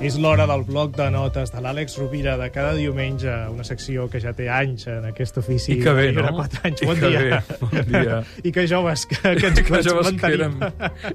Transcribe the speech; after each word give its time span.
És 0.00 0.14
l'hora 0.16 0.46
del 0.48 0.62
bloc 0.64 0.94
de 0.96 1.10
notes 1.12 1.50
de 1.52 1.60
l'Àlex 1.60 1.98
Rovira 2.00 2.38
de 2.40 2.46
cada 2.54 2.70
diumenge, 2.72 3.28
una 3.52 3.66
secció 3.68 4.06
que 4.08 4.16
ja 4.22 4.32
té 4.32 4.46
anys 4.48 4.86
en 4.88 5.04
aquest 5.10 5.36
ofici. 5.42 5.74
I 5.74 5.82
que 5.84 5.92
bé, 5.92 6.06
no? 6.16 6.24
4 6.38 6.62
anys. 6.70 6.80
I 6.80 6.88
bon 6.88 7.02
que 7.02 7.10
dia. 7.12 7.20
bé, 7.20 7.58
bon 7.60 7.90
dia. 7.90 8.22
I 8.48 8.52
que 8.56 8.64
joves, 8.70 9.04
que, 9.10 9.20
que 9.20 9.50
ens, 9.50 9.60
que 9.60 9.76
ens 9.76 9.90
joves 9.90 10.08
que 10.16 10.32
érem. 10.38 10.56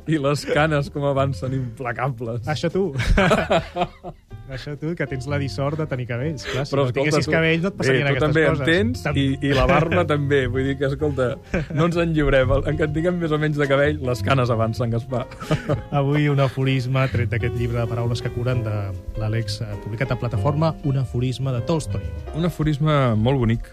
I 0.05 0.21
les 0.27 0.45
canes, 0.51 0.91
com 0.93 1.09
avancen, 1.09 1.57
implacables. 1.57 2.45
Això 2.45 2.69
tu. 2.69 2.91
Això 4.45 4.75
tu, 4.77 4.91
que 4.93 5.07
tens 5.09 5.25
la 5.25 5.39
dissort 5.41 5.79
de 5.79 5.87
tenir 5.89 6.05
cabells. 6.05 6.43
Clar, 6.45 6.65
si 6.67 6.73
Però 6.75 6.83
no 6.83 6.89
escolta, 6.91 6.99
tinguessis 6.99 7.25
tu, 7.25 7.31
cabells 7.33 7.63
no 7.63 7.69
et 7.71 7.77
passarien 7.79 8.03
tu 8.05 8.11
aquestes 8.11 8.25
també 8.27 8.43
coses. 8.45 8.59
en 8.59 8.69
tens 8.69 9.05
i, 9.17 9.25
i 9.41 9.53
la 9.57 9.65
barba 9.69 10.03
també. 10.13 10.41
Vull 10.51 10.67
dir 10.69 10.75
que, 10.77 10.89
escolta, 10.91 11.29
no 11.73 11.87
ens 11.89 11.97
en 12.03 12.13
lliurem. 12.13 12.53
En 12.61 12.77
que 12.77 12.85
en 12.85 12.93
tinguem 12.93 13.17
més 13.23 13.33
o 13.33 13.39
menys 13.41 13.57
de 13.57 13.67
cabell, 13.71 13.97
les 14.05 14.21
canes 14.25 14.51
avancen, 14.53 14.93
Gaspar. 14.93 15.23
Avui 16.01 16.29
un 16.29 16.43
aforisme 16.45 17.07
tret 17.13 17.31
d'aquest 17.33 17.57
llibre 17.57 17.81
de 17.81 17.87
paraules 17.89 18.21
que 18.21 18.29
curen 18.35 18.61
de 18.67 18.75
l'Àlex, 19.17 19.61
eh, 19.65 19.79
publicat 19.83 20.13
a 20.13 20.19
plataforma, 20.21 20.75
un 20.85 21.01
aforisme 21.01 21.55
de 21.55 21.63
Tolstoi. 21.65 22.05
Un 22.37 22.45
aforisme 22.45 22.99
molt 23.17 23.41
bonic, 23.41 23.71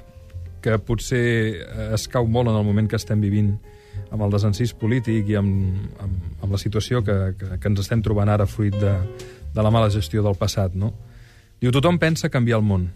que 0.64 0.78
potser 0.80 1.20
eh, 1.66 1.90
es 1.98 2.08
cau 2.08 2.24
molt 2.30 2.48
en 2.48 2.56
el 2.56 2.64
moment 2.64 2.88
que 2.88 2.96
estem 2.96 3.20
vivint 3.20 3.52
amb 4.12 4.24
el 4.24 4.32
desencís 4.32 4.72
polític 4.76 5.28
i 5.28 5.36
amb, 5.36 5.76
amb, 6.00 6.16
amb 6.44 6.52
la 6.54 6.58
situació 6.60 7.02
que, 7.04 7.16
que, 7.36 7.58
que 7.60 7.68
ens 7.68 7.80
estem 7.84 8.00
trobant 8.04 8.30
ara 8.32 8.46
fruit 8.48 8.76
de, 8.80 8.92
de 9.54 9.62
la 9.62 9.70
mala 9.70 9.90
gestió 9.90 10.22
del 10.22 10.38
passat, 10.38 10.74
no? 10.74 10.92
Diu, 11.60 11.70
tothom 11.70 11.98
pensa 12.02 12.30
canviar 12.32 12.58
el 12.58 12.66
món, 12.66 12.88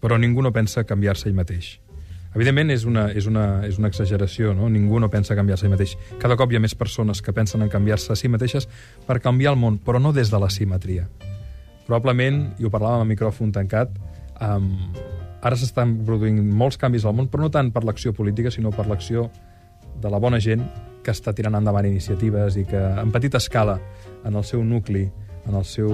però 0.00 0.16
ningú 0.18 0.44
no 0.44 0.52
pensa 0.52 0.86
canviar-se 0.88 1.28
ell 1.28 1.36
mateix. 1.36 1.76
Evidentment, 2.36 2.70
és 2.70 2.84
una, 2.84 3.06
és 3.16 3.26
una, 3.28 3.44
és 3.64 3.78
una 3.80 3.88
exageració, 3.88 4.52
no? 4.54 4.68
Ningú 4.68 5.00
no 5.00 5.08
pensa 5.12 5.36
canviar-se 5.36 5.66
ell 5.66 5.72
mateix. 5.72 5.96
Cada 6.20 6.36
cop 6.36 6.52
hi 6.52 6.58
ha 6.58 6.60
més 6.60 6.76
persones 6.76 7.22
que 7.24 7.32
pensen 7.32 7.64
en 7.64 7.72
canviar-se 7.72 8.12
a 8.12 8.16
si 8.16 8.28
mateixes 8.28 8.68
per 9.06 9.22
canviar 9.24 9.54
el 9.54 9.60
món, 9.60 9.78
però 9.80 10.00
no 10.02 10.12
des 10.12 10.30
de 10.32 10.40
la 10.40 10.50
simetria. 10.52 11.06
Probablement, 11.86 12.42
i 12.60 12.66
ho 12.66 12.72
parlàvem 12.72 13.06
a 13.06 13.08
micròfon 13.08 13.54
tancat, 13.56 13.94
um, 14.42 14.68
ara 15.40 15.56
s'estan 15.56 15.94
produint 16.04 16.42
molts 16.60 16.76
canvis 16.80 17.06
al 17.06 17.16
món, 17.16 17.30
però 17.32 17.46
no 17.46 17.52
tant 17.54 17.70
per 17.72 17.86
l'acció 17.86 18.12
política, 18.12 18.52
sinó 18.52 18.72
per 18.74 18.84
l'acció 18.90 19.30
de 20.02 20.12
la 20.12 20.20
bona 20.20 20.40
gent 20.42 20.64
que 21.06 21.14
està 21.14 21.32
tirant 21.32 21.56
endavant 21.56 21.86
iniciatives 21.88 22.58
i 22.60 22.66
que 22.68 22.80
en 23.00 23.12
petita 23.14 23.40
escala, 23.40 23.78
en 24.26 24.36
el 24.36 24.44
seu 24.44 24.64
nucli, 24.64 25.06
en 25.46 25.54
el 25.54 25.64
seu, 25.64 25.90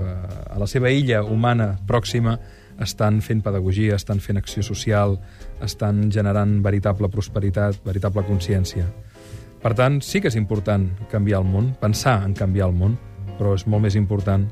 eh, 0.00 0.04
a 0.50 0.58
la 0.58 0.66
seva 0.66 0.90
illa 0.90 1.22
humana 1.22 1.76
pròxima, 1.86 2.38
estan 2.80 3.22
fent 3.24 3.42
pedagogia, 3.42 3.96
estan 3.96 4.20
fent 4.20 4.38
acció 4.38 4.62
social, 4.62 5.16
estan 5.64 6.10
generant 6.12 6.60
veritable 6.64 7.08
prosperitat, 7.08 7.80
veritable 7.84 8.24
consciència. 8.26 8.86
Per 9.62 9.72
tant, 9.74 10.00
sí 10.04 10.20
que 10.20 10.28
és 10.28 10.36
important 10.36 10.90
canviar 11.10 11.40
el 11.42 11.48
món, 11.48 11.72
pensar 11.80 12.20
en 12.24 12.34
canviar 12.36 12.68
el 12.68 12.76
món, 12.76 12.98
però 13.38 13.54
és 13.56 13.66
molt 13.66 13.82
més 13.82 13.96
important 13.96 14.46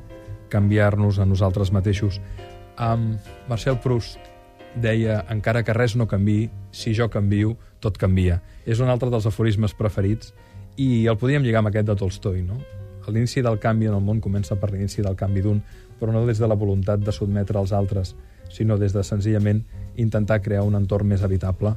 canviar-nos 0.53 1.19
a 1.19 1.27
nosaltres 1.29 1.73
mateixos. 1.73 2.21
Um, 2.81 3.15
Marcel 3.49 3.79
Proust 3.83 4.19
deia, 4.75 5.21
encara 5.31 5.63
que 5.63 5.77
res 5.77 5.95
no 5.97 6.09
canvi, 6.11 6.49
si 6.73 6.95
jo 6.95 7.09
canvio, 7.11 7.55
tot 7.81 7.99
canvia. 8.01 8.41
És 8.67 8.81
un 8.81 8.91
altre 8.91 9.11
dels 9.13 9.27
aforismes 9.31 9.77
preferits 9.79 10.33
i 10.81 11.07
el 11.07 11.19
podíem 11.21 11.45
lligar 11.45 11.63
amb 11.63 11.71
aquest 11.71 11.87
de 11.91 11.97
Tolstoi, 12.01 12.43
no? 12.43 12.59
L'inici 13.09 13.43
del 13.43 13.59
canvi 13.59 13.87
en 13.87 13.95
el 13.95 14.05
món 14.05 14.21
comença 14.21 14.57
per 14.57 14.71
l'inici 14.73 15.03
del 15.03 15.17
canvi 15.17 15.43
d'un, 15.45 15.63
però 16.01 16.13
no 16.13 16.25
des 16.27 16.39
de 16.39 16.49
la 16.49 16.55
voluntat 16.59 17.01
de 17.01 17.13
sotmetre 17.13 17.59
els 17.61 17.73
altres, 17.73 18.15
sinó 18.51 18.79
des 18.79 18.93
de 18.93 19.03
senzillament 19.05 19.65
intentar 19.97 20.41
crear 20.43 20.63
un 20.65 20.75
entorn 20.75 21.07
més 21.09 21.23
habitable 21.23 21.75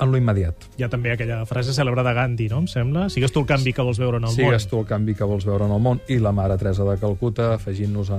en 0.00 0.10
lo 0.12 0.18
immediat. 0.18 0.66
Hi 0.76 0.84
ha 0.84 0.90
també 0.92 1.12
aquella 1.14 1.38
frase 1.48 1.72
cèlebre 1.72 2.02
de 2.04 2.12
Gandhi, 2.12 2.48
no? 2.52 2.58
Em 2.64 2.66
sembla? 2.68 3.06
Sigues 3.08 3.32
tu 3.32 3.40
el 3.40 3.46
canvi 3.48 3.72
que 3.72 3.82
vols 3.82 3.98
veure 3.98 4.20
en 4.20 4.28
el 4.28 4.34
Sigues 4.34 4.66
món. 4.66 4.70
tu 4.70 4.80
el 4.80 4.86
canvi 4.86 5.14
que 5.16 5.24
vols 5.24 5.46
veure 5.48 5.64
en 5.64 5.72
el 5.72 5.80
món. 5.80 6.02
I 6.12 6.18
la 6.20 6.32
mare 6.36 6.58
Teresa 6.60 6.84
de 6.84 6.98
Calcuta, 7.00 7.54
afegint-nos 7.54 8.10
a 8.12 8.18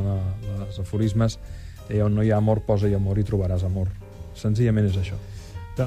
les 0.66 0.79
aforismes, 0.81 1.38
deia, 1.88 2.06
on 2.06 2.16
no 2.16 2.23
hi 2.25 2.31
ha 2.31 2.38
amor, 2.41 2.63
posa-hi 2.66 2.96
amor 2.97 3.19
i 3.22 3.25
trobaràs 3.28 3.63
amor. 3.63 3.94
Senzillament 4.34 4.90
és 4.90 4.97
això. 4.97 5.19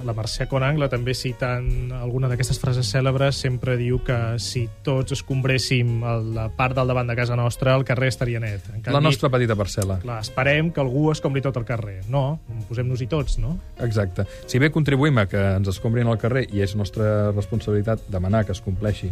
La 0.05 0.15
Mercè 0.15 0.47
Conangle, 0.49 0.89
també 0.89 1.15
citant 1.15 1.91
alguna 1.93 2.29
d'aquestes 2.31 2.59
frases 2.63 2.87
cèlebres, 2.95 3.37
sempre 3.37 3.77
diu 3.77 3.99
que 4.07 4.17
si 4.39 4.69
tots 4.87 5.13
escombréssim 5.13 6.03
el- 6.05 6.35
la 6.35 6.49
part 6.55 6.77
del 6.77 6.87
davant 6.89 7.09
de 7.11 7.17
casa 7.17 7.37
nostra, 7.37 7.75
el 7.75 7.85
carrer 7.85 8.09
estaria 8.09 8.41
net. 8.41 8.63
En 8.75 8.93
La 8.93 9.01
nostra 9.01 9.29
petita 9.29 9.57
parcel·la. 9.57 9.99
Clar, 10.01 10.21
esperem 10.21 10.71
que 10.73 10.81
algú 10.81 11.11
escombri 11.11 11.43
tot 11.43 11.57
el 11.57 11.65
carrer. 11.65 12.01
No, 12.09 12.41
posem-nos-hi 12.69 13.07
tots, 13.07 13.39
no? 13.39 13.59
Exacte. 13.81 14.27
Si 14.47 14.59
bé 14.59 14.71
contribuïm 14.71 15.19
a 15.19 15.27
que 15.27 15.41
ens 15.57 15.69
escombrin 15.69 16.07
al 16.07 16.19
carrer 16.19 16.47
i 16.53 16.63
és 16.63 16.77
nostra 16.77 17.33
responsabilitat 17.33 18.07
demanar 18.09 18.45
que 18.47 18.53
es 18.53 18.61
compleixi, 18.61 19.11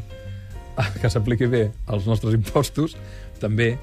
que 1.02 1.10
s'apliqui 1.10 1.46
bé 1.46 1.70
els 1.88 2.06
nostres 2.06 2.34
impostos, 2.34 2.96
també 3.40 3.76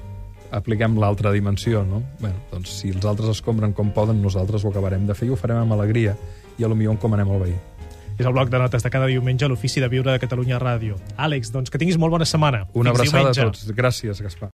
apliquem 0.50 0.96
l'altra 1.00 1.32
dimensió, 1.32 1.84
no? 1.84 2.02
Bé, 2.20 2.30
doncs 2.52 2.80
si 2.80 2.90
els 2.94 3.04
altres 3.04 3.28
escombren 3.36 3.72
com 3.72 3.90
poden, 3.94 4.20
nosaltres 4.22 4.64
ho 4.64 4.70
acabarem 4.70 5.06
de 5.06 5.14
fer 5.14 5.28
i 5.28 5.30
ho 5.30 5.36
farem 5.40 5.58
amb 5.64 5.72
alegria 5.72 6.16
i 6.58 6.64
a 6.64 6.68
lo 6.68 6.74
millor 6.76 6.94
encomanem 6.96 7.30
el 7.36 7.42
veí. 7.46 7.56
És 8.16 8.24
el 8.24 8.32
bloc 8.32 8.48
de 8.48 8.58
notes 8.58 8.82
de 8.82 8.88
cada 8.88 9.06
diumenge 9.10 9.44
a 9.44 9.48
l'Ofici 9.48 9.80
de 9.82 9.88
Viure 9.92 10.10
de 10.14 10.18
Catalunya 10.18 10.56
Ràdio. 10.58 10.94
Àlex, 11.20 11.50
doncs 11.52 11.68
que 11.68 11.76
tinguis 11.76 11.98
molt 12.00 12.14
bona 12.14 12.24
setmana. 12.24 12.62
Una 12.72 12.94
Fins 12.94 13.12
abraçada 13.12 13.22
diumenge. 13.34 13.40
a 13.40 13.44
tots. 13.50 13.66
Gràcies, 13.76 14.22
Gaspar. 14.24 14.44